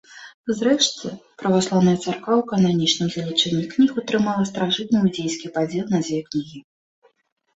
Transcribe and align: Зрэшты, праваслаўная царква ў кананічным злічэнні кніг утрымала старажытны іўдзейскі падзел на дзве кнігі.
Зрэшты, 0.59 1.09
праваслаўная 1.41 1.93
царква 2.05 2.33
ў 2.37 2.43
кананічным 2.51 3.11
злічэнні 3.15 3.61
кніг 3.73 3.91
утрымала 4.03 4.43
старажытны 4.51 4.97
іўдзейскі 5.01 5.47
падзел 5.59 5.85
на 5.97 6.01
дзве 6.07 6.19
кнігі. 6.31 6.59